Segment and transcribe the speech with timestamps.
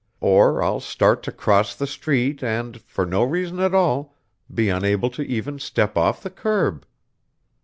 [0.21, 4.17] Or I'll start to cross the street and, for no reason at all,
[4.51, 6.87] be unable to even step off the curb...."